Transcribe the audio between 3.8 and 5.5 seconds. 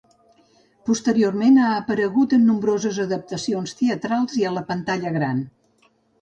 teatrals i a la pantalla gran.